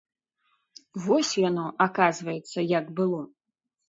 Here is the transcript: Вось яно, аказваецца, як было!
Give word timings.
Вось 1.03 1.33
яно, 1.49 1.65
аказваецца, 1.85 2.59
як 2.79 2.89
было! 3.01 3.21